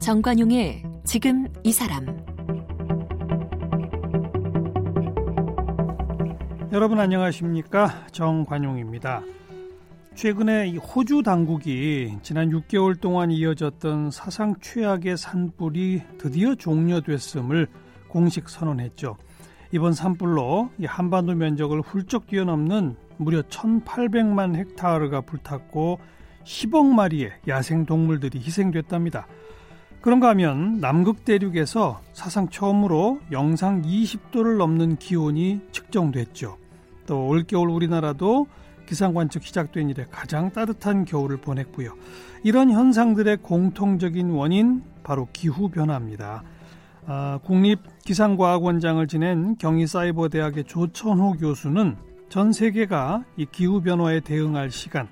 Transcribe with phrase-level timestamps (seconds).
[0.00, 2.04] 정관용의 지금 이 사람
[6.72, 9.22] 여러분 안녕하십니까 정관용입니다.
[10.14, 17.68] 최근에 호주 당국이 지난 6개월 동안 이어졌던 사상 최악의 산불이 드디어 종료됐음을
[18.10, 19.16] 공식 선언했죠.
[19.72, 26.00] 이번 산불로 한반도 면적을 훌쩍 뛰어넘는 무려 1,800만 헥타르가 불탔고
[26.44, 29.26] 10억 마리의 야생 동물들이 희생됐답니다.
[30.00, 36.56] 그런가 하면 남극 대륙에서 사상 처음으로 영상 20도를 넘는 기온이 측정됐죠.
[37.06, 38.46] 또 올겨울 우리나라도
[38.86, 41.94] 기상 관측 시작된 이래 가장 따뜻한 겨울을 보냈고요.
[42.42, 46.42] 이런 현상들의 공통적인 원인 바로 기후 변화입니다.
[47.12, 51.96] 아, 국립기상과학원장을 지낸 경희사이버대학의 조천호 교수는
[52.28, 55.08] 전 세계가 이 기후 변화에 대응할 시간,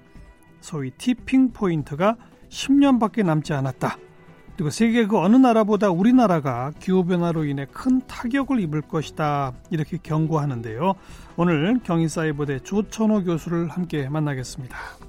[0.60, 2.14] 소위 티핑 포인트가
[2.50, 3.96] 10년밖에 남지 않았다.
[4.54, 9.54] 그리고 세계 그 어느 나라보다 우리나라가 기후변화로 인해 큰 타격을 입을 것이다.
[9.70, 10.94] 이렇게 경고하는데요.
[11.36, 15.07] 오늘 경희사이버대 조천호 교수를 함께 만나겠습니다.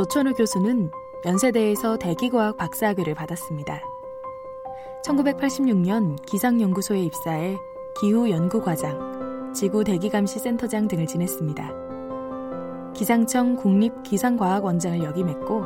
[0.00, 0.90] 조천호 교수는
[1.26, 3.82] 연세대에서 대기과학 박사학위를 받았습니다.
[5.04, 7.58] 1986년 기상연구소에 입사해
[8.00, 12.92] 기후연구과장, 지구대기감시센터장 등을 지냈습니다.
[12.94, 15.64] 기상청 국립기상과학원장을 역임했고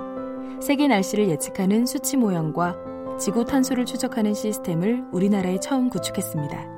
[0.60, 6.74] 세계 날씨를 예측하는 수치 모형과 지구 탄소를 추적하는 시스템을 우리나라에 처음 구축했습니다.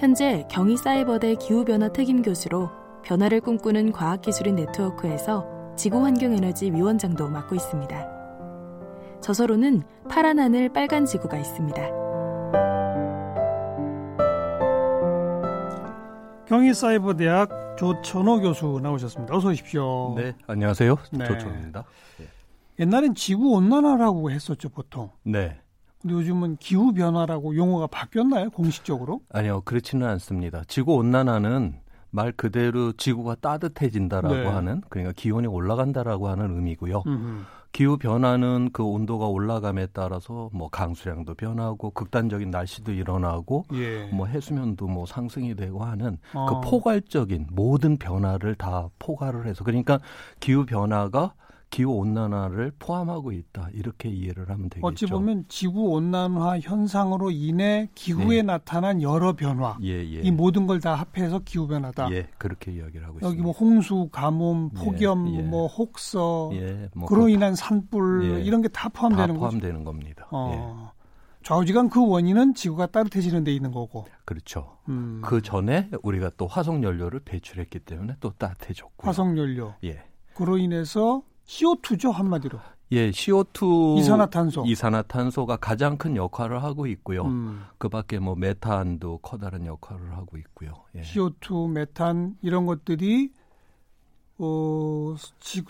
[0.00, 2.70] 현재 경희사이버대 기후변화 특임 교수로
[3.04, 8.08] 변화를 꿈꾸는 과학기술인 네트워크에서 지구환경에너지 위원장도 맡고 있습니다.
[9.20, 12.02] 저서로는 파란 하늘 빨간 지구가 있습니다.
[16.46, 19.34] 경희사이버대학 조천호 교수 나오셨습니다.
[19.34, 20.14] 어서 오십시오.
[20.16, 20.96] 네, 안녕하세요.
[21.12, 21.24] 네.
[21.24, 21.84] 조천호입니다.
[22.18, 22.26] 네.
[22.78, 25.10] 옛날엔 지구 온난화라고 했었죠, 보통.
[25.22, 25.58] 네.
[26.00, 29.20] 근데 요즘은 기후 변화라고 용어가 바뀌었나요, 공식적으로?
[29.30, 30.62] 아니요, 그렇지는 않습니다.
[30.66, 31.80] 지구 온난화는
[32.12, 34.46] 말 그대로 지구가 따뜻해진다라고 네.
[34.46, 37.02] 하는 그러니까 기온이 올라간다라고 하는 의미고요.
[37.06, 37.42] 음흠.
[37.72, 44.04] 기후 변화는 그 온도가 올라감에 따라서 뭐 강수량도 변하고 극단적인 날씨도 일어나고 예.
[44.12, 46.46] 뭐 해수면도 뭐 상승이 되고 하는 그 어.
[46.46, 50.00] 그 포괄적인 모든 변화를 다 포괄을 해서 그러니까
[50.38, 51.32] 기후 변화가
[51.72, 54.86] 기후 온난화를 포함하고 있다 이렇게 이해를 하면 되겠죠.
[54.86, 58.42] 어찌 보면 지구 온난화 현상으로 인해 기후에 네.
[58.42, 60.20] 나타난 여러 변화, 예, 예.
[60.20, 62.12] 이 모든 걸 다 합해서 기후 변화다.
[62.12, 63.42] 예, 그렇게 이야기를 하고 여기 있습니다.
[63.42, 68.40] 뭐 홍수, 가뭄, 예, 폭염, 예, 뭐 혹서, 예, 뭐 그로 인한 산불 예.
[68.42, 70.26] 이런 게 다 포함되는 다 포함되는 겁니다.
[70.30, 70.90] 어.
[71.42, 74.06] 좌우지간 그 원인은 지구가 따뜻해지는 데 있는 거고.
[74.26, 74.76] 그렇죠.
[74.88, 75.22] 음.
[75.24, 79.06] 그 전에 우리가 또 화석 연료를 배출했기 때문에 또 따뜻해졌고.
[79.06, 79.74] 화석 연료.
[79.84, 80.02] 예.
[80.34, 82.58] 그로 인해서 CO2죠 한마디로.
[82.92, 87.24] 예, CO2 이산화탄소 이산화탄소가 가장 큰 역할을 하고 있고요.
[87.24, 87.62] 음.
[87.78, 90.72] 그밖에 뭐 메탄도 커다란 역할을 하고 있고요.
[90.94, 91.00] 예.
[91.02, 93.30] CO2, 메탄 이런 것들이
[94.38, 95.14] 어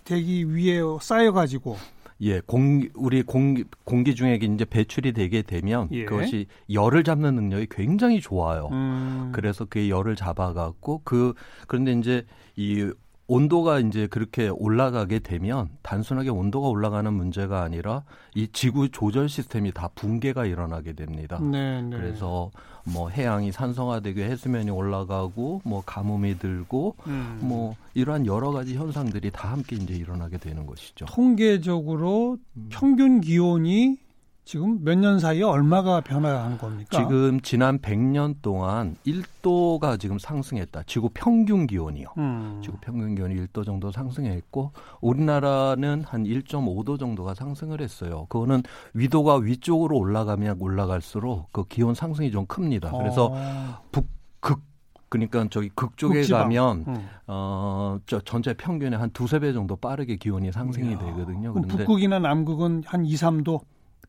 [0.04, 1.76] 대기 위에 쌓여 가지고
[2.22, 6.04] 예, 공 우리 공 공기 중에 이제 배출이 되게 되면 예.
[6.04, 8.69] 그것이 열을 잡는 능력이 굉장히 좋아요.
[8.72, 9.31] 음.
[9.32, 11.34] 그래서 그 열을 잡아 갖고 그
[11.66, 12.25] 그런데 이제
[12.56, 12.93] 이
[13.27, 18.03] 온도가 이제 그렇게 올라가게 되면 단순하게 온도가 올라가는 문제가 아니라
[18.34, 21.38] 이 지구 조절 시스템이 다 붕괴가 일어나게 됩니다.
[21.41, 21.97] 네, 네.
[21.97, 22.50] 그래서
[22.84, 27.38] 뭐 해양이 산성화되고 해수면이 올라가고 뭐 가뭄이 들고 음.
[27.43, 31.06] 뭐 이러한 여러 가지 현상들이 다 함께 이제 일어나게 되는 것이죠.
[31.06, 32.69] 통계적으로 음.
[32.71, 33.99] 평균 기온이
[34.45, 36.89] 지금 몇 년 사이에 얼마가 변화한 겁니까?
[36.99, 40.83] 지금 지난 100년 동안 1도가 지금 상승했다.
[40.87, 42.09] 지구 평균 기온이요.
[42.19, 42.61] 음.
[42.63, 48.27] 지구 평균 기온이 1도 정도 상승했고 우리나라는 한 1.5도 정도가 상승을 했어요.
[48.29, 48.62] 그거는
[48.94, 52.91] 위도가 위쪽으로 올라가면 올라갈수록 그 기온 상승이 좀 큽니다.
[52.91, 53.83] 그래서 어.
[53.93, 54.61] 북극
[55.09, 56.43] 그러니까 저기 극쪽에 북지방.
[56.43, 57.09] 가면 음.
[57.27, 60.99] 어저 전체 평균의 한 두세 배 정도 빠르게 기온이 상승이 이야.
[60.99, 61.53] 되거든요.
[61.53, 63.61] 그런데 북극이나 남극은 한 2, 3도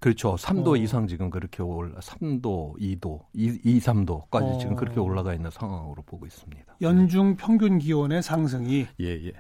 [0.04, 0.36] 그렇죠.
[0.36, 0.76] 3도 어.
[0.76, 4.58] 이상 지금 그렇게 올라 3도, 2도, 2, 2 3도까지 어.
[4.60, 6.76] 지금 그렇게 올라가 있는 상황으로 보고 있습니다.
[6.82, 9.32] 연중 평균 기온의 상승이 예, 예.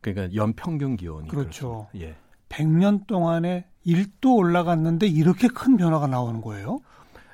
[0.00, 1.88] 그러니까 연 평균 기온이 그렇죠.
[1.90, 2.10] 그렇습니다.
[2.10, 2.16] 예.
[2.48, 6.78] 100년 동안에 1도 올라갔는데 이렇게 큰 변화가 나오는 거예요?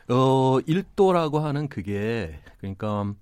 [0.08, 3.12] 어, 1도라고 하는 그게 그러니까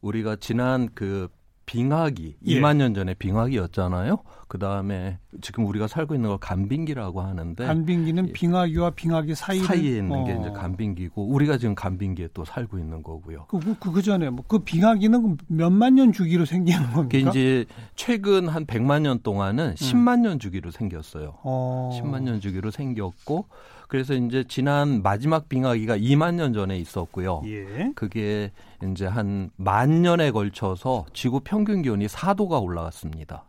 [0.00, 1.28] 우리가 지난 그
[1.66, 2.60] 빙하기 예.
[2.60, 4.18] 2만 년 전에 빙하기였잖아요.
[4.50, 8.32] 그 다음에 지금 우리가 살고 있는 걸 간빙기라고 하는데 간빙기는 예.
[8.32, 10.24] 빙하기와 빙하기 사이 사이에 있는 어.
[10.24, 13.46] 게 이제 간빙기고 우리가 지금 간빙기에 또 살고 있는 거고요.
[13.48, 17.02] 그, 그, 그 전에 뭐 그 빙하기는 몇만 년 주기로 생기는 겁니까?
[17.02, 17.64] 그게 이제
[17.94, 20.22] 최근 한 100만 년 동안은 10만 음.
[20.22, 21.34] 년 주기로 생겼어요.
[21.44, 21.90] 어.
[21.94, 23.46] 10만 년 주기로 생겼고
[23.86, 27.42] 그래서 이제 지난 마지막 빙하기가 2만 년 전에 있었고요.
[27.46, 27.92] 예.
[27.94, 28.50] 그게
[28.84, 33.44] 이제 한 만 년에 걸쳐서 지구 평균 기온이 4도가 올라갔습니다.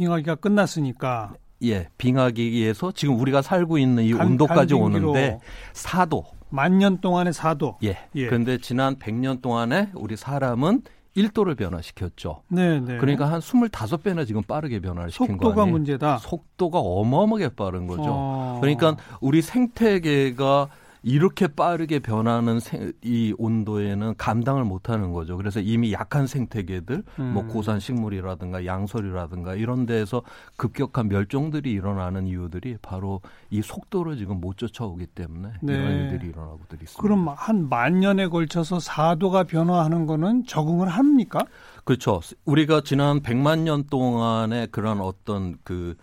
[0.00, 1.34] 빙하기가 끝났으니까.
[1.62, 5.38] 예, 빙하기에서 지금 우리가 살고 있는 이 간, 온도까지 오는데
[5.74, 6.24] 4도.
[6.48, 7.76] 만년 동안의 4도.
[7.84, 7.98] 예.
[8.14, 8.26] 예.
[8.26, 10.82] 그런데 지난 100년 동안에 우리 사람은
[11.16, 12.42] 1도를 변화시켰죠.
[12.48, 12.96] 네, 네.
[12.96, 15.50] 그러니까 한 25배나 지금 빠르게 변화를 시킨 거예요.
[15.50, 16.18] 속도가 문제다.
[16.18, 18.04] 속도가 어마어마하게 빠른 거죠.
[18.06, 18.58] 어...
[18.60, 20.68] 그러니까 우리 생태계가
[21.02, 25.36] 이렇게 빠르게 변하는 생, 이 온도에는 감당을 못하는 거죠.
[25.36, 27.32] 그래서 이미 약한 생태계들, 뭐 음.
[27.34, 30.22] 뭐 고산 식물이라든가 양서류라든가 이런 데에서
[30.56, 35.72] 급격한 멸종들이 일어나는 이유들이 바로 이 속도를 지금 못 쫓아오기 때문에 네.
[35.72, 37.00] 이런 일들이 일어나고들 있습니다.
[37.00, 41.44] 그럼 한 만 년에 걸쳐서 4도가 변화하는 거는 적응을 합니까?
[41.84, 42.20] 그렇죠.
[42.44, 45.94] 우리가 지난 100만 년 동안의 그런 어떤 그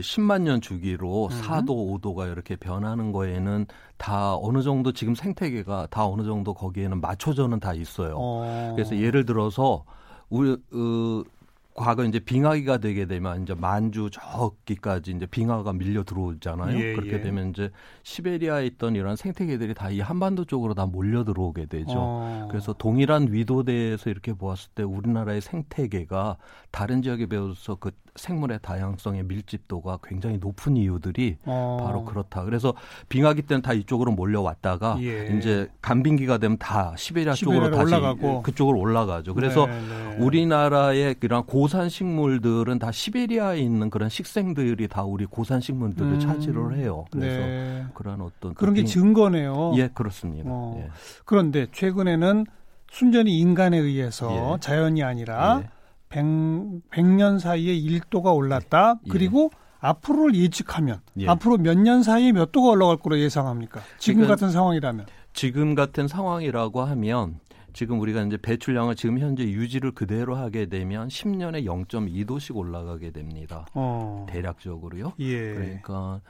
[0.00, 1.40] 10만 년 주기로 음.
[1.42, 1.66] 4도,
[2.00, 3.66] 5도가 이렇게 변하는 거에는
[3.96, 8.14] 다 어느 정도 지금 생태계가 다 어느 정도 거기에는 맞춰져는 다 있어요.
[8.16, 8.72] 어.
[8.76, 9.84] 그래서 예를 들어서
[10.28, 11.24] 우리 어,
[11.74, 16.78] 과거 이제 빙하기가 되게 되면 이제 만주 저기까지 이제 빙하가 밀려 들어오잖아요.
[16.78, 17.20] 예, 그렇게 예.
[17.20, 17.70] 되면 이제
[18.02, 21.94] 시베리아에 있던 이런 생태계들이 다 이 한반도 쪽으로 다 몰려 들어오게 되죠.
[21.96, 22.48] 어.
[22.50, 26.36] 그래서 동일한 위도대에서 이렇게 보았을 때 우리나라의 생태계가
[26.70, 31.78] 다른 지역에 비해서 그 생물의 다양성의 밀집도가 굉장히 높은 이유들이 어.
[31.82, 32.44] 바로 그렇다.
[32.44, 32.74] 그래서
[33.08, 35.36] 빙하기 때는 다 이쪽으로 몰려왔다가 예.
[35.36, 38.42] 이제 간빙기가 되면 다 시베리아 쪽으로 다시 올라가고.
[38.42, 39.34] 그쪽으로 올라가죠.
[39.34, 40.16] 그래서 네, 네.
[40.18, 46.20] 우리나라의 그런 고산 식물들은 다 시베리아에 있는 그런 식생들이 다 우리 고산 식물들을 음.
[46.20, 47.04] 차지를 해요.
[47.10, 47.86] 그래서 네.
[47.94, 49.72] 그런 어떤 그런 게 증거네요.
[49.76, 50.48] 예, 그렇습니다.
[50.50, 50.80] 어.
[50.82, 50.90] 예.
[51.24, 52.46] 그런데 최근에는
[52.90, 54.60] 순전히 인간에 의해서 예.
[54.60, 55.68] 자연이 아니라 예.
[56.10, 56.24] 100,
[56.90, 58.96] 100년 사이에 1도가 올랐다.
[59.06, 59.08] 예.
[59.10, 61.28] 그리고 앞으로를 예측하면 예.
[61.28, 63.80] 앞으로 몇 년 사이에 몇 도가 올라갈 거로 예상합니까?
[63.98, 65.06] 지금 그러니까 같은 상황이라면.
[65.32, 67.38] 지금 같은 상황이라고 하면
[67.72, 73.64] 지금 우리가 이제 배출량을 지금 현재 유지를 그대로 하게 되면 10년에 0.2도씩 올라가게 됩니다.
[73.74, 74.26] 어.
[74.28, 75.12] 대략적으로요.
[75.20, 75.54] 예.
[75.54, 76.20] 그러니까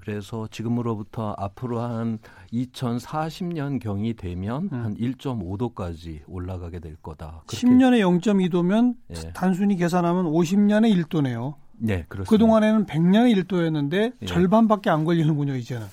[0.00, 2.18] 그래서 지금으로부터 앞으로 한
[2.52, 4.84] 2040년 경이 되면 음.
[4.84, 7.42] 한 1.5도까지 올라가게 될 거다.
[7.46, 9.32] 10년에 0.2도면 예.
[9.32, 11.54] 단순히 계산하면 50년에 1도네요.
[11.80, 12.30] 네, 그렇습니다.
[12.30, 14.26] 그동안에는 100년에 1도였는데 예.
[14.26, 15.86] 절반밖에 안 걸리는군요, 이제는.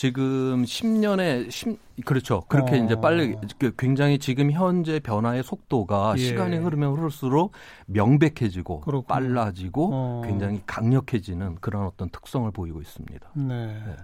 [0.00, 2.44] 지금 10년에 10 그렇죠.
[2.48, 2.82] 그렇게 어.
[2.82, 6.22] 이제 빨리 그 굉장히 지금 현재 변화의 속도가 예.
[6.22, 7.52] 시간이 흐르면 흐를수록
[7.84, 9.02] 명백해지고 그렇군요.
[9.02, 10.22] 빨라지고 어.
[10.24, 13.28] 굉장히 강력해지는 그런 어떤 특성을 보이고 있습니다.
[13.34, 13.66] 네.
[13.66, 13.96] 네.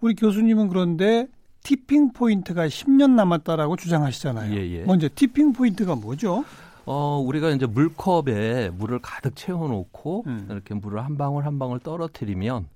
[0.00, 1.26] 우리 교수님은 그런데
[1.62, 4.54] tipping point가 10년 남았다라고 주장하시잖아요.
[4.56, 4.84] 예, 예.
[4.84, 6.46] 먼저 tipping point가 뭐죠?
[6.86, 10.46] 어, 우리가 이제 물컵에 물을 가득 채워놓고 음.
[10.50, 12.66] 이렇게 물을 한 방울 한 방울 떨어뜨리면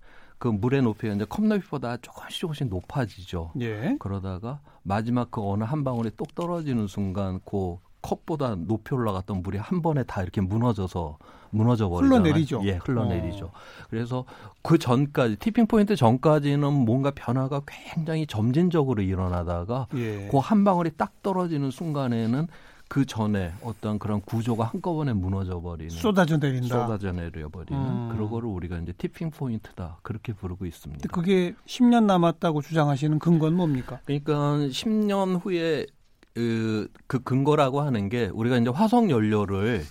[0.43, 3.53] 그 물의 높이가 이제 컵 높이보다 조금씩 조금씩 높아지죠.
[3.61, 3.97] 예.
[4.01, 9.83] 그러다가 마지막 그 어느 한 방울이 똑 떨어지는 순간 그 컵보다 높이 올라갔던 물이 한
[9.83, 11.19] 번에 다 이렇게 무너져서
[11.51, 12.23] 무너져 버리잖아요.
[12.23, 12.61] 흘러내리죠.
[12.65, 13.45] 예, 흘러내리죠.
[13.45, 13.53] 어.
[13.89, 14.25] 그래서
[14.63, 20.27] 그 전까지 티핑 포인트 전까지는 뭔가 변화가 굉장히 점진적으로 일어나다가 예.
[20.27, 22.49] 그한 방울이 딱 떨어지는 순간에는
[22.93, 26.67] 그 전에 어떤 그런 구조가 한꺼번에 무너져 버리는 쏟아져 내린다.
[26.67, 28.11] 쏟아져 내려 버리는 음.
[28.13, 31.09] 그런 거를 우리가 이제 티핑 포인트다 그렇게 부르고 있습니다.
[31.11, 33.99] 그게 10년 남았다고 주장하시는 근거는 뭡니까?
[34.05, 35.87] 그러니까 10년 후에
[36.35, 39.85] 그, 그 근거라고 하는 게 우리가 이제 화석 연료를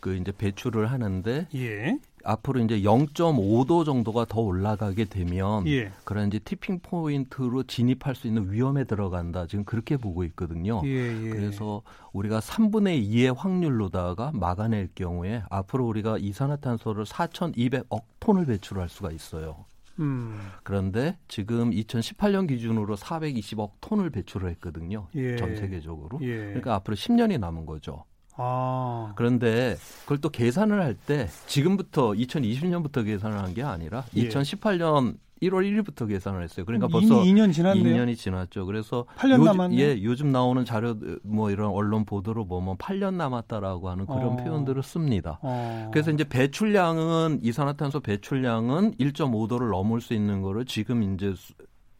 [0.00, 1.98] 그 이제 배출을 하는데 예.
[2.24, 5.92] 앞으로 이제 0.5도 정도가 더 올라가게 되면 예.
[6.04, 9.46] 그런 이제 티핑 포인트로 진입할 수 있는 위험에 들어간다.
[9.46, 10.80] 지금 그렇게 보고 있거든요.
[10.84, 11.28] 예, 예.
[11.30, 19.64] 그래서 우리가 3분의 2의 확률로다가 막아낼 경우에 앞으로 우리가 이산화탄소를 4,200억 톤을 배출할 수가 있어요.
[20.00, 20.38] 음.
[20.62, 25.06] 그런데 지금 2018년 기준으로 420억 톤을 배출을 했거든요.
[25.14, 25.36] 예.
[25.36, 26.18] 전 세계적으로.
[26.22, 26.36] 예.
[26.36, 28.04] 그러니까 앞으로 10년이 남은 거죠.
[28.36, 29.12] 아.
[29.16, 34.28] 그런데 그걸 또 계산을 할 때 지금부터 2020년부터 계산을 한 게 아니라 예.
[34.28, 36.64] 2018년 1월 1일부터 계산을 했어요.
[36.64, 37.84] 그러니까 벌써 2년 지났네요.
[38.04, 38.64] 2년이 지났죠.
[38.64, 39.76] 그래서 8년 요즘, 남았네.
[39.76, 44.36] 예, 요즘 나오는 자료 뭐 이런 언론 보도로 보면 8년 남았다라고 하는 그런 어.
[44.36, 45.38] 표현들을 씁니다.
[45.42, 45.90] 어.
[45.92, 51.34] 그래서 이제 배출량은 이산화탄소 배출량은 1.5도를 넘을 수 있는 거를 지금 이제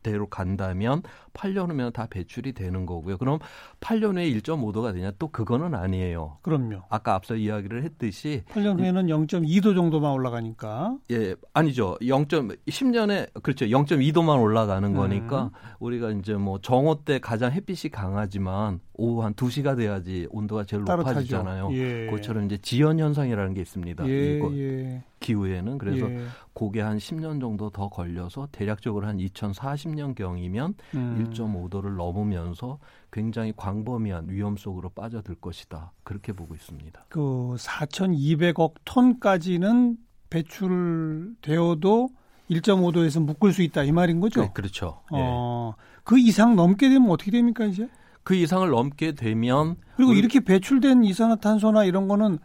[0.04, 3.18] 대로 간다면 8년 후면 다 배출이 되는 거고요.
[3.18, 3.40] 그럼
[3.80, 5.10] 8년 후에 1.5도가 되냐?
[5.18, 6.38] 또 그거는 아니에요.
[6.42, 6.82] 그럼요.
[6.88, 10.96] 아까 앞서 이야기를 했듯이 8년 후에는 0.2도 정도만 올라가니까.
[11.10, 11.96] 예, 아니죠.
[12.06, 12.26] 0.
[12.26, 13.66] 10년에 그렇죠.
[13.66, 14.94] 0.2도만 올라가는 음.
[14.94, 20.84] 거니까 우리가 이제 뭐 정오 때 가장 햇빛이 강하지만 오후 한 2시가 돼야지 온도가 제일
[20.84, 21.10] 따뜻하죠.
[21.10, 21.70] 높아지잖아요.
[21.72, 22.06] 예.
[22.06, 24.08] 그것처럼 이제 지연 현상이라는 게 있습니다.
[24.08, 25.02] 예, 이거 예.
[25.20, 26.24] 기후에는 그래서 예.
[26.54, 31.30] 그게 한 10년 정도 더 걸려서 대략적으로 한 2040년 경이면 음.
[31.32, 32.78] 1.5도를 넘으면서
[33.10, 35.92] 굉장히 광범위한 위험 속으로 빠져들 것이다.
[36.04, 37.06] 그렇게 보고 있습니다.
[37.08, 37.20] 그
[37.58, 39.96] 4,200억 톤까지는
[40.30, 42.10] 배출되어도
[42.50, 44.42] 1.5도에서 묶을 수 있다 이 말인 거죠?
[44.42, 45.00] 네, 그렇죠.
[45.10, 45.74] 어,
[46.04, 47.88] 그 이상 넘게 되면 어떻게 됩니까 이제?
[48.24, 50.18] 그 이상을 넘게 되면 그리고 우리...
[50.18, 52.38] 이렇게 배출된 이산화탄소나 이런 거는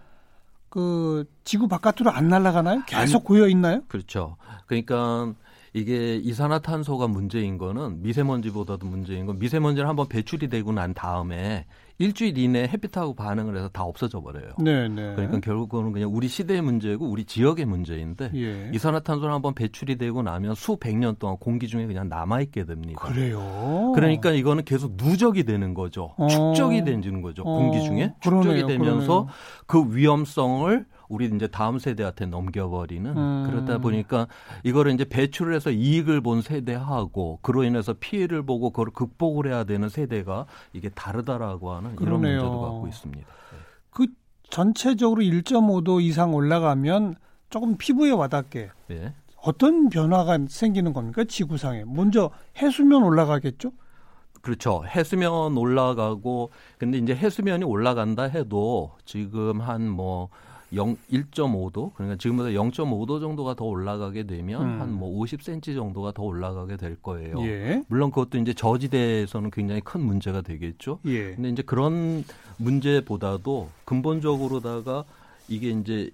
[0.69, 2.83] 그 지구 바깥으로 안 날아가나요?
[2.85, 3.81] 계속 고여 있나요?
[3.87, 4.37] 그렇죠.
[4.67, 5.33] 그러니까
[5.73, 11.65] 이게 이산화탄소가 문제인 거는 미세먼지보다도 문제인 건 미세먼지를 한번 배출이 되고 난 다음에
[12.01, 14.53] 일주일 이내에 햇빛하고 반응을 해서 다 없어져 버려요.
[14.57, 15.13] 네, 네.
[15.15, 18.71] 그러니까 결국은 그냥 우리 시대의 문제고 우리 지역의 문제인데 예.
[18.73, 23.01] 이산화탄소를 한번 배출이 되고 나면 수백 년 동안 공기 중에 그냥 남아 있게 됩니다.
[23.05, 23.91] 그래요.
[23.95, 26.13] 그러니까 이거는 계속 누적이 되는 거죠.
[26.17, 26.27] 어.
[26.27, 27.43] 축적이 되는 거죠.
[27.43, 27.57] 어.
[27.57, 29.33] 공기 중에 축적이 그러네요, 되면서 그러네요.
[29.67, 33.47] 그 위험성을 우리 이제 다음 세대한테 넘겨버리는 음.
[33.49, 34.27] 그러다 보니까
[34.63, 39.89] 이거를 이제 배출을 해서 이익을 본 세대하고 그로 인해서 피해를 보고 그걸 극복을 해야 되는
[39.89, 42.31] 세대가 이게 다르다라고 하는 그러네요.
[42.33, 43.27] 이런 문제도 갖고 있습니다.
[43.27, 43.57] 네.
[43.89, 44.05] 그
[44.49, 47.15] 전체적으로 1.5도 이상 올라가면
[47.49, 49.13] 조금 피부에 와닿게 네.
[49.41, 53.71] 어떤 변화가 생기는 겁니까 지구상에 먼저 해수면 올라가겠죠?
[54.41, 54.83] 그렇죠.
[54.85, 60.29] 해수면 올라가고 근데 이제 해수면이 올라간다 해도 지금 한뭐
[60.73, 64.81] 0, 1.5도 그러니까 지금보다 0.5도 정도가 더 올라가게 되면 음.
[64.81, 67.41] 한뭐 50cm 정도가 더 올라가게 될 거예요.
[67.45, 67.83] 예.
[67.87, 70.99] 물론 그것도 이제 저지대에서는 굉장히 큰 문제가 되겠죠.
[71.05, 71.35] 예.
[71.35, 72.23] 근데 이제 그런
[72.57, 75.05] 문제보다도 근본적으로다가
[75.47, 76.11] 이게 이제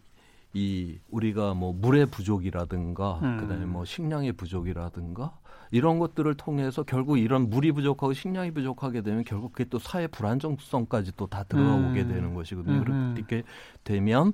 [0.53, 3.37] 이 우리가 뭐 물의 부족이라든가 음.
[3.41, 5.33] 그다음에 뭐 식량의 부족이라든가
[5.71, 11.15] 이런 것들을 통해서 결국 이런 물이 부족하고 식량이 부족하게 되면 결국 그게 또 사회 불안정성까지
[11.17, 12.07] 또 다 들어오게 음.
[12.07, 12.83] 되는 것이거든요.
[12.87, 13.13] 음.
[13.15, 13.43] 그렇게
[13.83, 14.33] 되면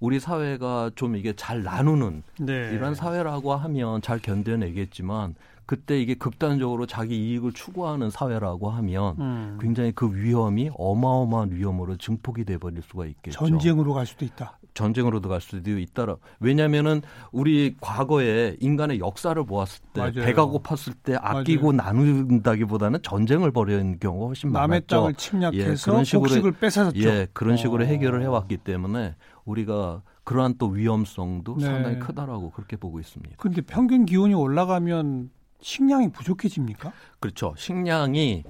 [0.00, 2.70] 우리 사회가 좀 이게 잘 나누는 네.
[2.72, 5.34] 이런 사회라고 하면 잘 견뎌내겠지만
[5.68, 9.58] 그때 이게 극단적으로 자기 이익을 추구하는 사회라고 하면 음.
[9.60, 13.38] 굉장히 그 위험이 어마어마한 위험으로 증폭이 돼 버릴 수가 있겠죠.
[13.38, 14.58] 전쟁으로 갈 수도 있다.
[14.72, 16.16] 전쟁으로도 갈 수도 있다라.
[16.40, 20.14] 왜냐하면은 우리 과거에 인간의 역사를 보았을 때 맞아요.
[20.14, 21.92] 배가 고팠을 때 아끼고 맞아요.
[21.92, 24.86] 나눈다기보다는 전쟁을 벌이는 경우가 훨씬 남의 많았죠.
[24.86, 26.98] 땅을 침략해서 예, 그런 식으로, 복식을 뺏어졌죠.
[26.98, 27.86] 예, 그런 식으로 어.
[27.86, 31.66] 해결을 해왔기 때문에 우리가 그러한 또 위험성도 네.
[31.66, 33.34] 상당히 크다라고 그렇게 보고 있습니다.
[33.36, 35.28] 그런데 평균 기온이 올라가면
[35.60, 36.92] 식량이 부족해집니까?
[37.20, 37.54] 그렇죠.
[37.56, 38.44] 식량이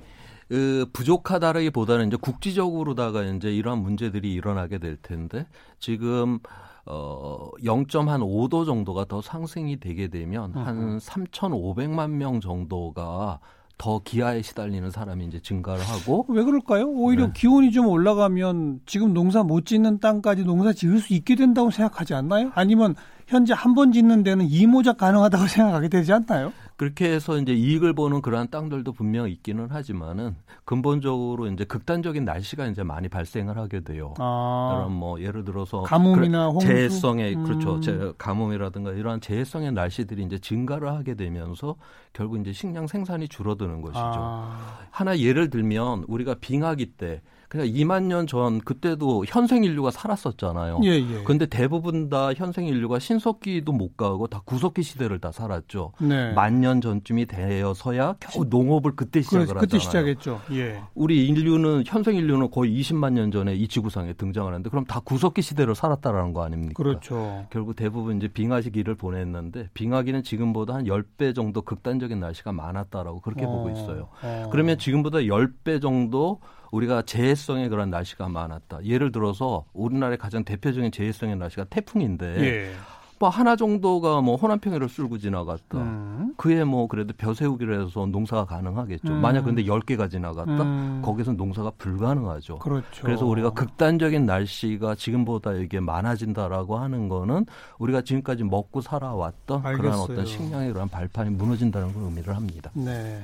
[0.49, 5.47] 그 부족하다라기보다는 이제 국지적으로다가 이제 이러한 문제들이 일어나게 될 텐데
[5.79, 6.39] 지금
[6.87, 13.41] 어 0.5도 정도가 더 상승이 되게 되면 한 3,500만 명 정도가
[13.77, 16.89] 더 기아에 시달리는 사람이 이제 증가를 하고 왜 그럴까요?
[16.89, 17.33] 오히려 네.
[17.35, 22.51] 기온이 좀 올라가면 지금 농사 못 짓는 땅까지 농사 지을 수 있게 된다고 생각하지 않나요?
[22.55, 22.97] 아니면
[23.29, 26.53] 현재 한 번 짓는 데는 이모작 가능하다고 생각하게 되지 않나요?
[26.77, 32.83] 그렇게 해서 이제 이익을 보는 그러한 땅들도 분명 있기는 하지만은 근본적으로 이제 극단적인 날씨가 이제
[32.85, 34.15] 많이 발생을 하게 돼요.
[34.19, 34.75] 아.
[34.77, 36.67] 그런 뭐 예를 들어서 가뭄이나 홍수?
[36.67, 37.45] 재해성의 음.
[37.45, 37.81] 그렇죠.
[37.81, 41.75] 재, 가뭄이라든가 이러한 재해성의 날씨들이 이제 증가를 하게 되면서
[42.13, 44.01] 결국 이제 식량 생산이 줄어드는 것이죠.
[44.01, 44.79] 아.
[44.91, 50.81] 하나 예를 들면 우리가 빙하기 때 그러니까 2만 년 전 그때도 현생 인류가 살았었잖아요.
[50.85, 51.23] 예, 예.
[51.25, 55.93] 근데 대부분 다 현생 인류가 신석기도 못 가고 다 구석기 시대를 다 살았죠.
[56.01, 56.33] 네.
[56.33, 59.81] 만년 전쯤이 되어서야 겨우 농업을 그때 시작을 그래, 그때 하잖아요.
[59.81, 60.41] 시작했죠.
[60.53, 60.83] 예.
[60.95, 65.41] 우리 인류는 현생 인류는 거의 20만 년 전에 이 지구상에 등장을 하는데 그럼 다 구석기
[65.41, 66.75] 시대를 살았다라는 거 아닙니까?
[66.83, 67.47] 그렇죠.
[67.51, 73.45] 결국 대부분 이제 빙하 시기를 보냈는데 빙하기는 지금보다 한 10배 정도 극단적인 날씨가 많았다라고 그렇게
[73.47, 74.09] 어, 보고 있어요.
[74.23, 74.49] 어.
[74.53, 76.41] 그러면 지금보다 10배 정도
[76.71, 78.85] 우리가 재해성의 그런 날씨가 많았다.
[78.85, 82.73] 예를 들어서 우리나라의 가장 대표적인 재해성의 날씨가 태풍인데 예.
[83.21, 85.79] 뭐 하나 정도가 뭐 호남평해를 쓸고 지나갔다.
[85.79, 86.35] 음.
[86.37, 89.13] 그에 뭐 그래도 벼 세우기로 해서 농사가 가능하겠죠.
[89.13, 89.21] 음.
[89.21, 90.63] 만약 근데 10개가 지나갔다?
[90.63, 91.03] 음.
[91.05, 92.59] 거기서 농사가 불가능하죠.
[92.59, 93.03] 그렇죠.
[93.03, 97.47] 그래서 우리가 극단적인 날씨가 지금보다 이게 많아진다라고 하는 거는
[97.79, 99.91] 우리가 지금까지 먹고 살아왔던 알겠어요.
[99.91, 102.71] 그런 어떤 식량의 그런 발판이 무너진다는 걸 의미를 합니다.
[102.75, 103.21] 네.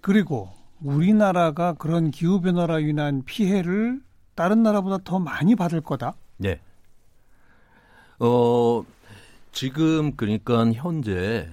[0.00, 4.00] 그리고 우리나라가 그런 기후 변화로 인한 피해를
[4.34, 6.14] 다른 나라보다 더 많이 받을 거다.
[6.36, 6.60] 네.
[8.20, 8.84] 어
[9.52, 11.48] 지금 그러니까 현재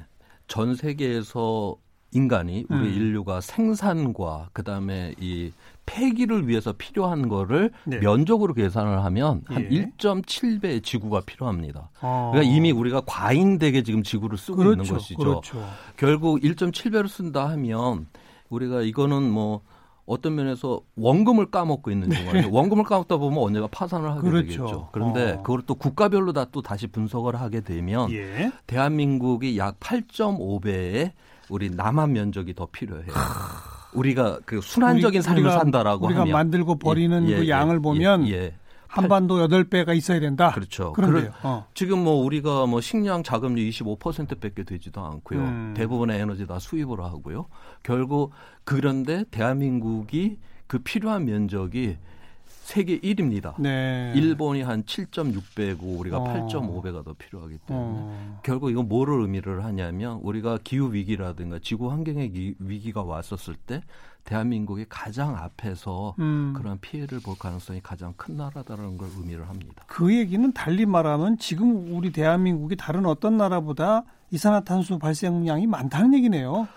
[0.47, 1.77] 전 세계에서
[2.11, 2.93] 인간이 우리 음.
[2.93, 5.51] 인류가 생산과 그다음에 이
[5.85, 7.99] 폐기를 위해서 필요한 거를 네.
[7.99, 9.87] 면적으로 계산을 하면 한 예.
[9.97, 11.89] 1.7배의 지구가 필요합니다.
[12.01, 12.31] 어.
[12.33, 14.81] 그러니까 이미 우리가 과잉되게 지금 지구를 쓰고 그렇죠.
[14.81, 15.17] 있는 것이죠.
[15.17, 15.67] 그렇죠.
[15.97, 18.07] 결국 1.7배를 쓴다 하면
[18.49, 19.61] 우리가 이거는 뭐
[20.05, 22.23] 어떤 면에서 원금을 까먹고 있는 네.
[22.23, 24.41] 경우에 원금을 까먹다 보면 언제가 파산을 하게 그렇죠.
[24.47, 24.89] 되겠죠.
[24.91, 25.37] 그런데 어.
[25.41, 28.51] 그걸 또 국가별로 다 또 다시 분석을 하게 되면 예.
[28.67, 31.11] 대한민국이 약 8.5배의
[31.49, 33.07] 우리 남한 면적이 더 필요해요.
[33.93, 37.77] 우리가 그 순환적인 우리, 삶을 우리가, 산다라고 우리가 하면 만들고 버리는 예, 예, 그 양을
[37.77, 38.53] 예, 보면 예,
[38.95, 40.51] 한반도 8배가 있어야 된다.
[40.51, 40.93] 그렇죠.
[40.93, 41.31] 그런데요.
[41.43, 41.67] 어.
[41.73, 45.39] 지금 뭐 우리가 뭐 식량 자금률 25%밖에 되지도 않고요.
[45.39, 45.73] 음.
[45.75, 47.47] 대부분의 에너지 다 수입을 하고요.
[47.83, 48.31] 결국
[48.63, 50.37] 그런데 대한민국이
[50.67, 51.97] 그 필요한 면적이
[52.65, 53.53] 세계 1위입니다.
[53.59, 54.11] 네.
[54.15, 56.23] 일본이 한 7.6배고 우리가 어.
[56.23, 58.39] 8.5배가 더 필요하기 때문에 어.
[58.41, 63.83] 결국 이건 뭐를 의미를 하냐면 우리가 기후 위기라든가 지구 환경의 위기가 왔었을 때
[64.23, 66.53] 대한민국이 가장 앞에서 음.
[66.57, 69.83] 그런 피해를 볼 가능성이 가장 큰 나라다라는 걸 의미를 합니다.
[69.85, 76.67] 그 얘기는 달리 말하면 지금 우리 대한민국이 다른 어떤 나라보다 이산화탄소 발생량이 많다는 얘기네요.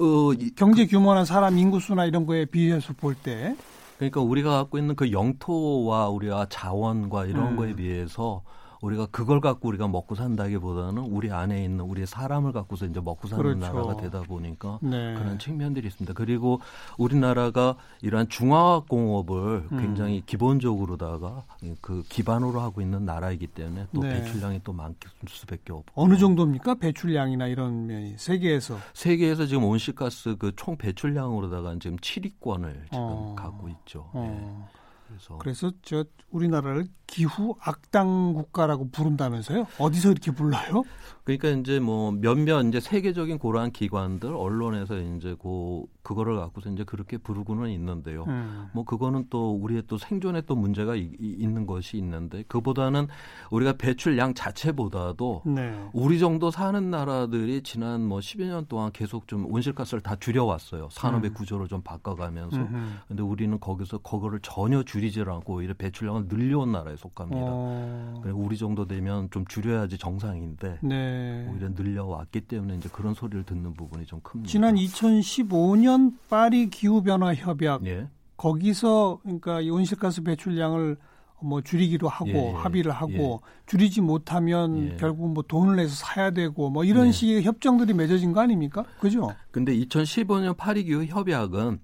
[0.00, 3.54] 어, 경제 규모나 사람 인구수나 이런 거에 비해서 볼 때.
[3.98, 7.56] 그러니까 우리가 갖고 있는 그 영토와 우리가 자원과 이런 음.
[7.56, 8.42] 거에 비해서
[8.82, 13.42] 우리가 그걸 갖고 우리가 먹고 산다기보다는 우리 안에 있는 우리 사람을 갖고서 이제 먹고 사는
[13.42, 13.58] 그렇죠.
[13.58, 15.14] 나라가 되다 보니까 네.
[15.14, 16.12] 그런 측면들이 있습니다.
[16.14, 16.60] 그리고
[16.98, 19.78] 우리나라가 이러한 중화학 공업을 음.
[19.78, 21.44] 굉장히 기본적으로다가
[21.80, 24.14] 그 기반으로 하고 있는 나라이기 때문에 또 네.
[24.22, 24.94] 배출량이 또 많을
[25.26, 31.96] 수밖에 없고 어느 정도입니까 배출량이나 이런 면이 세계에서 세계에서 지금 온실가스 그 총 배출량으로다가 지금
[31.98, 33.34] 7위권을 지금 어.
[33.38, 34.08] 갖고 있죠.
[34.12, 34.20] 어.
[34.22, 34.78] 네.
[35.08, 39.66] 그래서 그래서 저 우리나라를 기후 악당 국가라고 부른다면서요?
[39.78, 40.82] 어디서 이렇게 불러요?
[41.24, 47.16] 그러니까 이제 뭐 몇몇 이제 세계적인 고러한 기관들 언론에서 이제 그 그거를 갖고서 이제 그렇게
[47.18, 48.24] 부르고는 있는데요.
[48.28, 48.68] 음.
[48.72, 53.08] 뭐 그거는 또 우리의 또 생존에 또 문제가 이, 있는 것이 있는데 그보다는
[53.50, 55.88] 우리가 배출량 자체보다도 네.
[55.92, 60.88] 우리 정도 사는 나라들이 지난 뭐 10여 년 동안 계속 좀 온실가스를 다 줄여왔어요.
[60.92, 61.34] 산업의 음.
[61.34, 62.56] 구조를 좀 바꿔가면서.
[62.56, 64.97] 음 근데 우리는 거기서 그거를 전혀 줄
[65.28, 67.40] 않고 오히려 배출량을 늘려온 나라에 속합니다.
[67.42, 68.22] 어.
[68.34, 70.78] 우리 정도 되면 좀 줄여야지 정상인데.
[70.82, 71.48] 네.
[71.50, 74.50] 오히려 늘려왔기 때문에 이제 그런 소리를 듣는 부분이 좀 큽니다.
[74.50, 78.08] 지난 2015년 파리 기후 변화 협약 예.
[78.36, 80.96] 거기서 그러니까 이 온실가스 배출량을
[81.40, 83.62] 뭐 줄이기로 하고 예, 예, 합의를 하고 예.
[83.66, 84.96] 줄이지 못하면 예.
[84.96, 87.12] 결국 뭐 돈을 내서 사야 되고 뭐 이런 예.
[87.12, 88.84] 식의 협정들이 맺어진 거 아닙니까?
[89.00, 89.30] 그죠?
[89.50, 91.78] 근데 2015년 파리 기후 협약은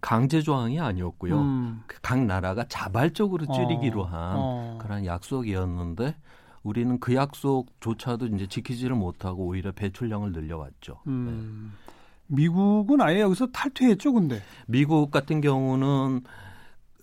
[0.00, 1.38] 강제 조항이 아니었고요.
[1.38, 1.82] 음.
[2.02, 4.04] 각 나라가 자발적으로 줄이기로 어.
[4.04, 4.78] 한 어.
[4.80, 6.14] 그런 약속이었는데
[6.62, 11.00] 우리는 그 약속조차도 이제 지키지를 못하고 오히려 배출량을 늘려왔죠.
[11.06, 11.72] 음.
[11.72, 11.94] 네.
[12.26, 14.42] 미국은 아예 여기서 탈퇴했죠, 근데.
[14.66, 16.22] 미국 같은 경우는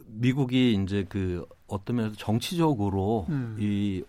[0.08, 3.56] 미국이 이제 그 어떤 면에서 정치적으로 음.
[3.60, 4.04] 이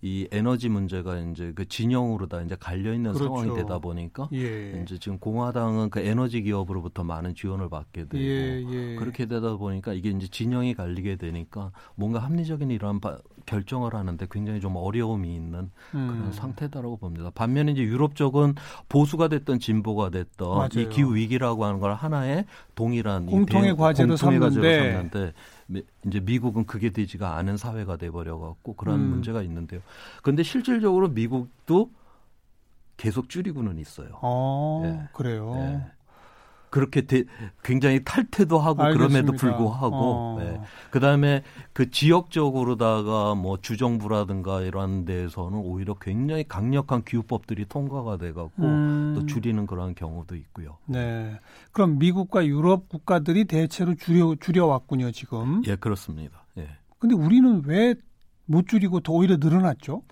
[0.00, 3.24] 이 에너지 문제가 이제 그 진영으로 다 이제 갈려 있는 그렇죠.
[3.24, 4.80] 상황이 되다 보니까 예.
[4.82, 8.94] 이제 지금 공화당은 그 에너지 기업으로부터 많은 지원을 받게 되고 예, 예.
[8.94, 14.60] 그렇게 되다 보니까 이게 이제 진영이 갈리게 되니까 뭔가 합리적인 이러한 바, 결정을 하는데 굉장히
[14.60, 16.08] 좀 어려움이 있는 음.
[16.08, 17.30] 그런 상태다라고 봅니다.
[17.34, 18.54] 반면에 이제 유럽 쪽은
[18.90, 20.68] 보수가 됐던 진보가 됐던 맞아요.
[20.76, 25.32] 이 기후 위기라고 하는 걸 하나의 동일한 공통의 과제로 공통의 삼는데, 삼는데
[26.06, 29.08] 이제 미국은 그게 되지가 않은 사회가 돼 버려 갖고 그런 음.
[29.08, 29.80] 문제가 있는데요.
[30.22, 31.90] 그런데 실질적으로 미국도
[32.98, 34.18] 계속 줄이고는 있어요.
[34.20, 35.08] 아, 네.
[35.14, 35.54] 그래요.
[35.54, 35.86] 네.
[36.70, 37.24] 그렇게 대,
[37.62, 39.08] 굉장히 탈퇴도 하고 알겠습니다.
[39.08, 40.36] 그럼에도 불구하고 어.
[40.40, 40.60] 네.
[40.90, 49.14] 그다음에 그 지역적으로다가 뭐 주정부라든가 이런 데에서는 오히려 굉장히 강력한 기후법들이 통과가 돼 갖고 음.
[49.16, 50.78] 또 줄이는 그런 경우도 있고요.
[50.86, 51.38] 네.
[51.72, 55.62] 그럼 미국과 유럽 국가들이 대체로 줄여 줄여 왔군요, 지금.
[55.66, 56.44] 예, 그렇습니다.
[56.58, 56.68] 예.
[56.98, 57.94] 근데 우리는 왜
[58.48, 60.02] 못 줄이고 더 오히려 늘어났죠?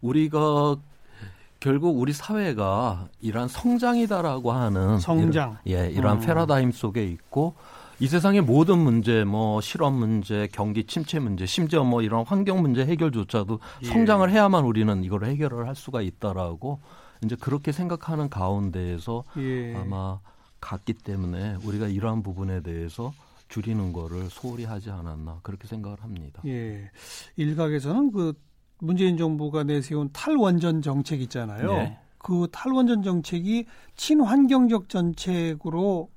[0.00, 0.76] 우리가
[1.60, 6.26] 결국 우리 사회가 이러한 성장이다라고 하는 성장 이런, 예 이러한 음.
[6.26, 7.54] 패러다임 속에 있고
[8.00, 12.84] 이 세상의 모든 문제 뭐 실업 문제 경기 침체 문제 심지어 뭐 이런 환경 문제
[12.86, 13.86] 해결조차도 예.
[13.86, 16.80] 성장을 해야만 우리는 이걸 해결을 할 수가 있다라고
[17.22, 19.76] 이제 그렇게 생각하는 가운데에서 예.
[19.76, 20.18] 아마
[20.62, 23.12] 갔기 때문에 우리가 이러한 부분에 대해서
[23.48, 26.40] 줄이는 거를 소홀히 하지 않았나 그렇게 생각을 합니다.
[26.46, 26.90] 예.
[27.36, 28.32] 일각에서는 그
[28.80, 31.72] 문재인 정부가 내세운 탈원전 정책 있잖아요.
[31.72, 31.98] 네.
[32.18, 33.66] 그 탈원전 정책이
[33.96, 36.10] 친환경적 정책으로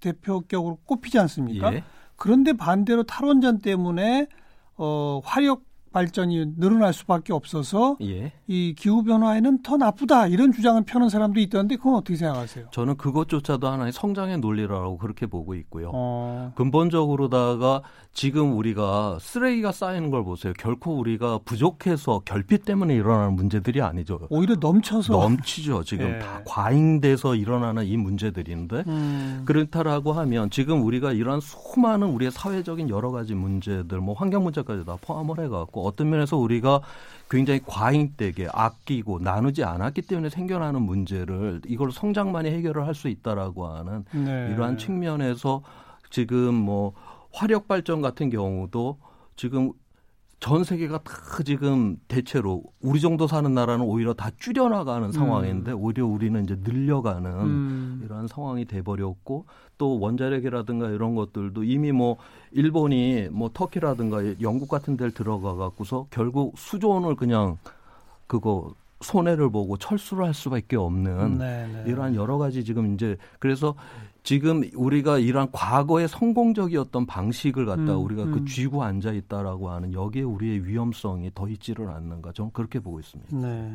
[0.00, 1.74] 대표격으로 꼽히지 않습니까?
[1.74, 1.84] 예.
[2.16, 4.26] 그런데 반대로 탈원전 때문에
[4.76, 8.32] 어 화력 발전이 늘어날 수밖에 없어서 예.
[8.46, 12.66] 이 기후 변화에는 더 나쁘다 이런 주장을 펴는 사람도 있던데 그건 어떻게 생각하세요?
[12.70, 15.90] 저는 그것조차도 하나의 성장의 논리라고 그렇게 보고 있고요.
[15.92, 16.52] 어.
[16.54, 20.52] 근본적으로다가 지금 우리가 쓰레기가 쌓이는 걸 보세요.
[20.58, 24.20] 결코 우리가 부족해서 결핍 때문에 일어나는 문제들이 아니죠.
[24.30, 25.84] 오히려 넘쳐서 넘치죠.
[25.84, 26.18] 지금 예.
[26.18, 29.42] 다 과잉돼서 일어나는 이 문제들인데 음.
[29.44, 34.96] 그렇다라고 하면 지금 우리가 이런 수많은 우리의 사회적인 여러 가지 문제들, 뭐 환경 문제까지 다
[35.00, 36.80] 포함을 해갖고 어떤 면에서 우리가
[37.30, 44.04] 굉장히 과잉되게 아끼고 나누지 않았기 때문에 생겨나는 문제를 이걸 성장만이 해결을 할 수 있다라고 하는
[44.12, 44.50] 네.
[44.52, 45.62] 이러한 측면에서
[46.10, 46.92] 지금 뭐
[47.32, 48.98] 화력 발전 같은 경우도
[49.36, 49.72] 지금
[50.40, 51.12] 전 세계가 다
[51.44, 55.78] 지금 대체로 우리 정도 사는 나라는 오히려 다 줄여나가는 상황인데 음.
[55.78, 58.02] 오히려 우리는 이제 늘려가는 음.
[58.04, 59.44] 이러한 상황이 돼버렸고
[59.76, 62.16] 또 원자력이라든가 이런 것들도 이미 뭐
[62.52, 67.58] 일본이 뭐 터키라든가 영국 같은 데를 들어가 갖고서 결국 수조원을 그냥
[68.26, 71.84] 그거 손해를 보고 철수를 할 수밖에 없는 네네.
[71.84, 71.90] 네.
[71.90, 73.74] 이러한 여러 가지 지금 이제 그래서
[74.22, 78.32] 지금 우리가 이러한 과거의 성공적이었던 방식을 갖다 음, 우리가 그 음.
[78.32, 83.36] 그 쥐고 앉아 있다라고 하는 여기에 우리의 위험성이 더 있지를 않는가 저는 그렇게 보고 있습니다.
[83.36, 83.72] 네.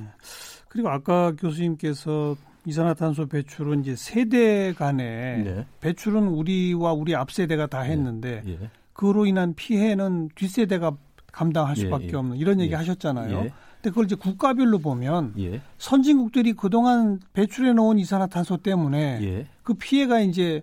[0.68, 5.66] 그리고 아까 교수님께서 이산화탄소 배출은 이제 세대 간의 네.
[5.82, 7.92] 배출은 우리와 우리 앞 세대가 다 네.
[7.92, 8.52] 했는데 예.
[8.52, 8.70] 예.
[8.94, 10.96] 그로 인한 피해는 뒷 세대가
[11.32, 12.16] 감당할 예, 수밖에 예.
[12.16, 12.76] 없는 이런 얘기 예.
[12.76, 13.50] 하셨잖아요.
[13.86, 13.90] 예.
[13.90, 15.62] 근데 그걸 이제 국가별로 보면 예.
[15.78, 19.48] 선진국들이 그동안 배출해 놓은 이산화탄소 때문에 예.
[19.64, 20.62] 그 피해가 이제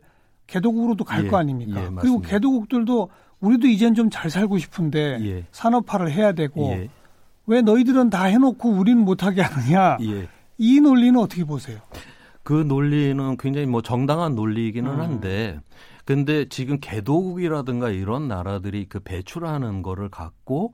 [0.49, 1.81] 개도국으로도 갈 거 아닙니까?
[2.01, 3.09] 그리고 개도국들도
[3.41, 5.19] 우리도 이젠 좀 잘 살고 싶은데
[5.53, 6.71] 산업화를 해야 되고
[7.47, 9.99] 왜 너희들은 다 해놓고 우리는 못하게 하느냐?
[10.59, 11.79] 이 논리는 어떻게 보세요?
[12.43, 15.01] 그 논리는 굉장히 뭐 정당한 논리이기는 음.
[15.01, 15.61] 한데
[16.05, 20.73] 근데 지금 개도국이라든가 이런 나라들이 그 배출하는 거를 갖고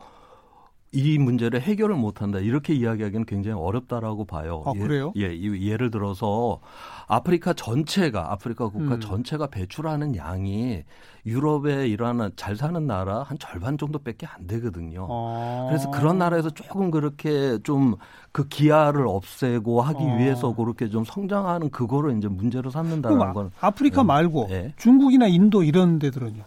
[0.92, 4.62] 이 문제를 해결을 못한다 이렇게 이야기하기는 굉장히 어렵다라고 봐요.
[4.66, 5.12] 아, 그래요?
[5.16, 6.60] 예, 예, 를 들어서
[7.06, 9.00] 아프리카 전체가 아프리카 국가 음.
[9.00, 10.82] 전체가 배출하는 양이
[11.26, 15.06] 유럽의 이러한 잘 사는 나라 한 절반 정도밖에 안 되거든요.
[15.10, 15.66] 아.
[15.68, 17.96] 그래서 그런 나라에서 조금 그렇게 좀
[18.38, 20.16] 그 기아를 없애고 하기 아.
[20.16, 24.72] 위해서 그렇게 좀 성장하는 그거를 이제 문제로 삼는다는 건 아프리카 음, 말고 네.
[24.76, 26.44] 중국이나 인도 이런 데들은요.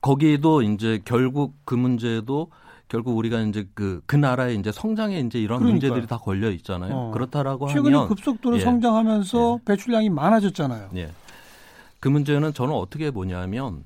[0.00, 2.50] 거기에도 이제 결국 그 문제도
[2.90, 5.90] 결국 우리가 이제 그, 그 나라의 이제 성장에 이제 이런 그러니까요.
[5.90, 6.92] 문제들이 다 걸려 있잖아요.
[6.92, 7.10] 어.
[7.12, 8.08] 그렇다라고 최근에 하면.
[8.08, 8.60] 최근에 급속도로 예.
[8.60, 9.64] 성장하면서 예.
[9.64, 10.90] 배출량이 많아졌잖아요.
[10.96, 11.12] 예.
[12.00, 13.84] 그 문제는 저는 어떻게 보냐면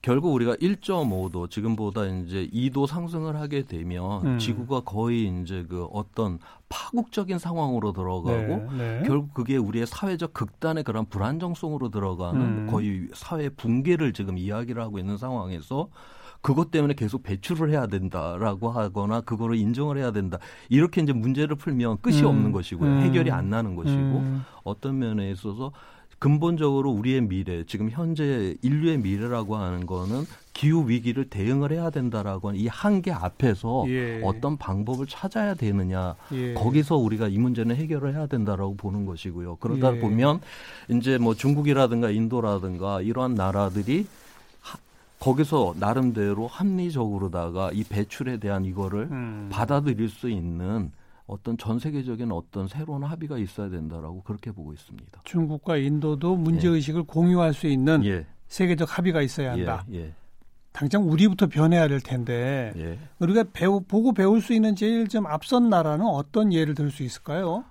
[0.00, 4.38] 결국 우리가 1.5도 지금보다 이제 2도 상승을 하게 되면 음.
[4.38, 6.38] 지구가 거의 이제 그 어떤
[6.70, 9.02] 파국적인 상황으로 들어가고 네, 네.
[9.06, 12.66] 결국 그게 우리의 사회적 극단의 그런 불안정성으로 들어가는 음.
[12.70, 15.88] 거의 사회 붕괴를 지금 이야기를 하고 있는 상황에서
[16.40, 20.38] 그것 때문에 계속 배출을 해야 된다라고 하거나 그거를 인정을 해야 된다.
[20.68, 22.26] 이렇게 이제 문제를 풀면 끝이 음.
[22.26, 22.90] 없는 것이고요.
[22.90, 23.00] 음.
[23.02, 24.44] 해결이 안 나는 것이고 음.
[24.64, 25.72] 어떤 면에 있어서
[26.18, 32.58] 근본적으로 우리의 미래, 지금 현재 인류의 미래라고 하는 거는 기후 위기를 대응을 해야 된다라고 하는
[32.58, 34.22] 이 한계 앞에서 예.
[34.24, 36.54] 어떤 방법을 찾아야 되느냐 예.
[36.54, 39.56] 거기서 우리가 이 문제는 해결을 해야 된다라고 보는 것이고요.
[39.56, 40.00] 그러다 예.
[40.00, 40.40] 보면
[40.88, 44.06] 이제 뭐 중국이라든가 인도라든가 이러한 나라들이
[45.20, 49.48] 거기서 나름대로 합리적으로다가 이 배출에 대한 이거를 음.
[49.50, 50.92] 받아들일 수 있는
[51.26, 55.22] 어떤 전 세계적인 어떤 새로운 합의가 있어야 된다라고 그렇게 보고 있습니다.
[55.24, 57.04] 중국과 인도도 문제 의식을 예.
[57.04, 58.26] 공유할 수 있는 예.
[58.46, 59.84] 세계적 합의가 있어야 한다.
[59.92, 59.98] 예.
[59.98, 60.12] 예.
[60.72, 62.98] 당장 우리부터 변해야 될 텐데 예.
[63.18, 67.64] 우리가 배우, 보고 배울 수 있는 제일 좀 앞선 나라는 어떤 예를 들 수 있을까요?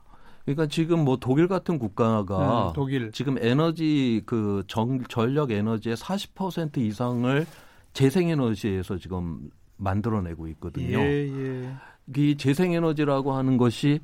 [0.46, 3.12] 그러니까 지금 뭐 독일 같은 국가가 음, 독일.
[3.12, 7.46] 지금 에너지 그 정, 전력 에너지의 40% 이상을
[7.94, 11.00] 재생에너지에서 지금 만들어내고 있거든요.
[11.00, 11.76] 예, 예.
[12.16, 14.00] 이 재생에너지라고 하는 것이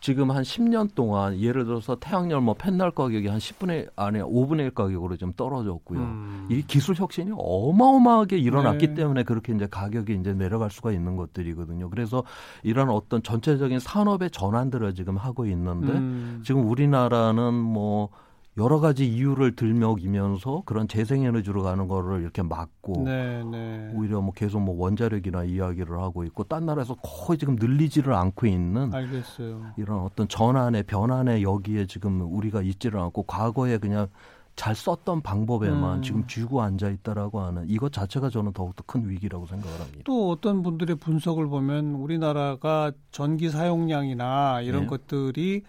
[0.00, 4.70] 지금 한 10년 동안 예를 들어서 태양열 뭐 펜날 가격이 한 10분의 아니 5분의 1
[4.70, 5.98] 가격으로 좀 떨어졌고요.
[5.98, 6.46] 음.
[6.50, 8.94] 이 기술 혁신이 어마어마하게 일어났기 네.
[8.94, 11.90] 때문에 그렇게 이제 가격이 이제 내려갈 수가 있는 것들이거든요.
[11.90, 12.22] 그래서
[12.62, 16.42] 이런 어떤 전체적인 산업의 전환들을 지금 하고 있는데 음.
[16.44, 18.10] 지금 우리나라는 뭐
[18.58, 23.92] 여러 가지 이유를 들먹이면서 그런 재생에너지로 가는 거를 이렇게 막고 네, 네.
[23.94, 28.92] 오히려 뭐 계속 뭐 원자력이나 이야기를 하고 있고 딴 나라에서 거의 지금 늘리지를 않고 있는
[28.92, 29.74] 알겠어요.
[29.76, 34.08] 이런 어떤 전환의 변환의 여기에 지금 우리가 있지를 않고 과거에 그냥
[34.56, 36.02] 잘 썼던 방법에만 음.
[36.02, 40.00] 지금 쥐고 앉아 있다라고 하는 이것 자체가 저는 더욱더 큰 위기라고 생각을 합니다.
[40.04, 44.86] 또 어떤 분들의 분석을 보면 우리나라가 전기 사용량이나 이런 네.
[44.88, 45.62] 것들이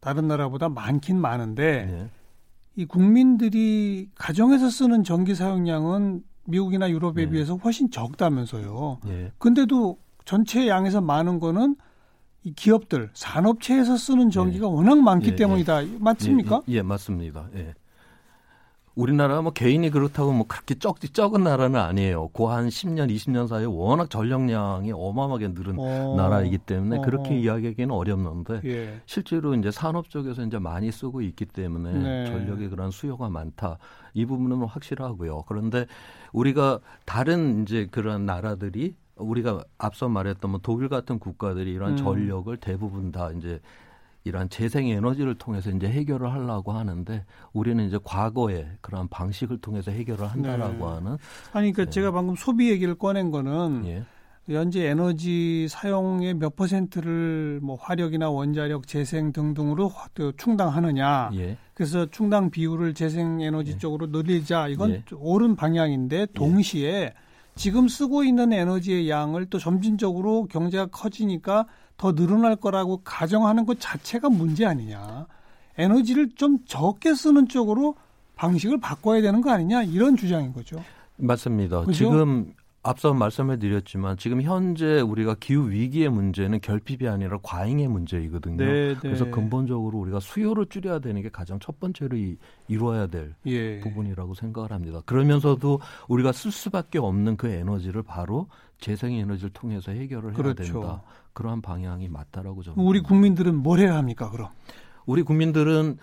[0.00, 2.10] 다른 나라보다 많긴 많은데 네.
[2.76, 7.30] 이 국민들이 가정에서 쓰는 전기 사용량은 미국이나 유럽에 네.
[7.30, 8.98] 비해서 훨씬 적다면서요.
[9.06, 9.32] 네.
[9.38, 11.76] 근데도 전체 양에서 많은 거는
[12.44, 14.70] 이 기업들 산업체에서 쓰는 전기가 예.
[14.70, 15.84] 워낙 많기 예, 때문이다.
[15.84, 15.98] 예.
[15.98, 16.62] 맞습니까?
[16.68, 17.48] 예, 예, 맞습니다.
[17.56, 17.74] 예.
[18.96, 22.28] 우리나라 뭐 개인이 그렇다고 뭐 그렇게 적, 적은 나라는 아니에요.
[22.28, 26.14] 고한 10년, 20년 사이에 워낙 전력량이 어마어마하게 늘은 어.
[26.16, 27.02] 나라이기 때문에 어.
[27.02, 29.00] 그렇게 이야기하기는 어렵는데 예.
[29.04, 32.26] 실제로 이제 산업 쪽에서 이제 많이 쓰고 있기 때문에 네.
[32.26, 33.76] 전력의 그런 수요가 많다.
[34.14, 35.44] 이 부분은 확실하고요.
[35.46, 35.84] 그런데
[36.32, 41.96] 우리가 다른 이제 그런 나라들이 우리가 앞서 말했던 뭐 독일 같은 국가들이 이런 음.
[41.98, 43.60] 전력을 대부분 다 이제
[44.26, 50.26] 이러한 재생 에너지를 통해서 이제 해결을 하려고 하는데 우리는 이제 과거에 그런 방식을 통해서 해결을
[50.26, 50.94] 한다라고 네.
[50.94, 51.12] 하는
[51.52, 51.90] 아니 그러니까 네.
[51.90, 54.02] 제가 방금 소비 얘기를 꺼낸 거는 예.
[54.48, 59.92] 현재 에너지 사용의 몇 퍼센트를 뭐 화력이나 원자력 재생 등등으로
[60.36, 61.30] 충당하느냐.
[61.34, 61.56] 예.
[61.74, 63.78] 그래서 충당 비율을 재생 에너지 예.
[63.78, 64.68] 쪽으로 늘리자.
[64.68, 65.02] 이건 예.
[65.14, 66.26] 옳은 방향인데 예.
[66.26, 67.12] 동시에
[67.56, 74.28] 지금 쓰고 있는 에너지의 양을 또 점진적으로 경제가 커지니까 더 늘어날 거라고 가정하는 것 자체가
[74.28, 75.26] 문제 아니냐.
[75.78, 77.94] 에너지를 좀 적게 쓰는 쪽으로
[78.34, 80.82] 방식을 바꿔야 되는 거 아니냐 이런 주장인 거죠.
[81.16, 81.80] 맞습니다.
[81.80, 81.92] 그죠?
[81.92, 82.52] 지금
[82.88, 88.56] 앞서 말씀을 드렸지만 지금 현재 우리가 기후 위기의 문제는 결핍이 아니라 과잉의 문제이거든요.
[88.56, 88.98] 네, 네.
[89.00, 92.36] 그래서 근본적으로 우리가 수요를 줄여야 되는 게 가장 첫 번째로 이,
[92.68, 93.80] 이루어야 될 예.
[93.80, 95.00] 부분이라고 생각을 합니다.
[95.04, 100.62] 그러면서도 우리가 쓸 수밖에 없는 그 에너지를 바로 재생 에너지를 통해서 해결을 해야 그렇죠.
[100.62, 101.02] 된다.
[101.32, 104.30] 그러한 방향이 맞다라고 저는 우리 국민들은 뭘 해야 합니까?
[104.30, 104.48] 그럼
[105.06, 105.98] 우리 국민들은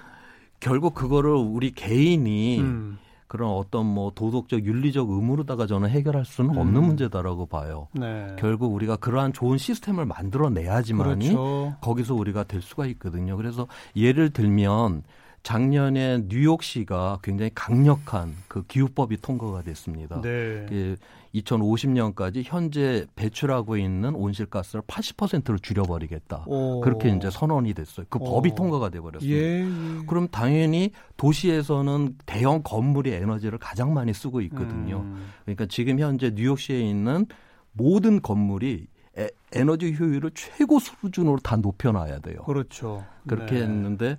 [0.59, 2.97] 결국 그거를 우리 개인이 음.
[3.27, 6.57] 그런 어떤 뭐 도덕적 윤리적 의무로다가 저는 해결할 수는 음.
[6.57, 7.87] 없는 문제다라고 봐요.
[7.93, 8.35] 네.
[8.39, 11.75] 결국 우리가 그러한 좋은 시스템을 만들어내야지만이 그렇죠.
[11.81, 13.37] 거기서 우리가 될 수가 있거든요.
[13.37, 15.03] 그래서 예를 들면
[15.43, 20.21] 작년에 뉴욕시가 굉장히 강력한 그 기후법이 통과가 됐습니다.
[20.21, 20.65] 네.
[20.69, 20.95] 그
[21.35, 26.45] 2050년까지 현재 배출하고 있는 온실가스를 80%를 줄여버리겠다.
[26.47, 26.81] 오.
[26.81, 28.05] 그렇게 이제 선언이 됐어요.
[28.09, 28.25] 그 오.
[28.25, 29.37] 법이 통과가 돼버렸습니다.
[29.37, 30.05] 예, 예.
[30.05, 34.97] 그럼 당연히 도시에서는 대형 건물이 에너지를 가장 많이 쓰고 있거든요.
[34.99, 35.25] 음.
[35.43, 37.25] 그러니까 지금 현재 뉴욕시에 있는
[37.71, 42.43] 모든 건물이 에, 에너지 효율을 최고 수준으로 다 높여놔야 돼요.
[42.45, 43.05] 그렇죠.
[43.27, 43.61] 그렇게 네.
[43.61, 44.17] 했는데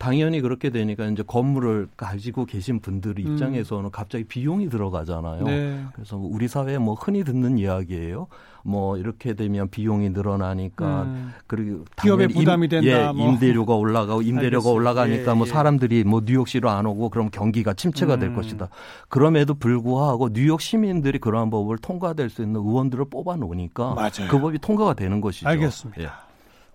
[0.00, 3.34] 당연히 그렇게 되니까 이제 건물을 가지고 계신 분들 음.
[3.34, 3.90] 입장에서는 음.
[3.92, 5.44] 갑자기 비용이 들어가잖아요.
[5.44, 5.84] 네.
[5.92, 8.26] 그래서 우리 사회에 뭐 흔히 듣는 이야기예요.
[8.62, 11.32] 뭐 이렇게 되면 비용이 늘어나니까 음.
[11.46, 12.86] 그리고 기업에 부담이 된다.
[12.86, 13.28] 예, 뭐.
[13.28, 14.70] 임대료가 올라가고 임대료가 알겠습니다.
[14.70, 15.50] 올라가니까 예, 뭐 예.
[15.50, 18.36] 사람들이 뭐 뉴욕시로 안 오고 그럼 경기가 침체가 될 음.
[18.36, 18.70] 것이다.
[19.10, 24.30] 그럼에도 불구하고 뉴욕 시민들이 그러한 법을 통과될 수 있는 의원들을 뽑아 놓으니까 맞아요.
[24.30, 25.46] 그 법이 통과가 되는 것이죠.
[25.46, 26.02] 알겠습니다.
[26.02, 26.08] 예.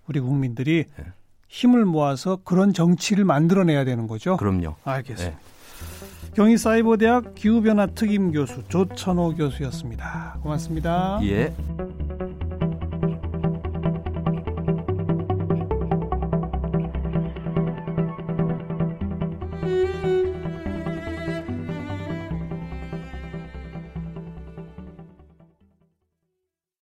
[0.08, 1.06] 우리 국민들이 예.
[1.48, 4.38] 힘을 모아서 그런 정치를 만들어내야 되는 거죠.
[4.38, 4.76] 그럼요.
[4.84, 5.38] 알겠습니다.
[5.38, 5.46] 네.
[6.36, 10.38] 경희사이버대학 기후변화 특임 교수 조천호 교수였습니다.
[10.42, 11.20] 고맙습니다.
[11.24, 11.54] 예.